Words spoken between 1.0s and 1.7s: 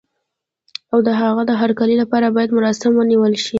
د هغه د